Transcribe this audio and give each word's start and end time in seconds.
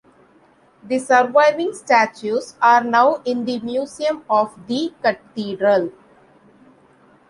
The 0.81 0.97
surviving 0.97 1.73
statues 1.75 2.55
are 2.59 2.83
now 2.83 3.21
in 3.23 3.45
the 3.45 3.59
Museum 3.59 4.25
of 4.27 4.59
the 4.65 4.91
Cathedral. 4.99 5.91